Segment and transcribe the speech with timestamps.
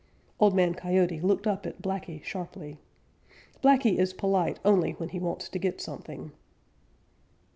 [0.39, 2.79] Old Man Coyote looked up at Blacky sharply.
[3.61, 6.31] Blacky is polite only when he wants to get something.